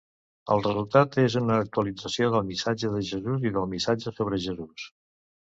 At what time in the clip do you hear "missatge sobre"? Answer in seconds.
3.77-4.45